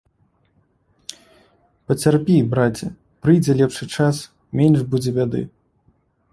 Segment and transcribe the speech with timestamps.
[1.91, 2.87] Пацярпі, браце,
[3.27, 4.15] прыйдзе лепшы час,
[4.61, 5.41] менш будзе бяды.